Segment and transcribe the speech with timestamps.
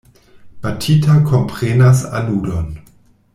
[0.65, 2.73] Batita komprenas aludon.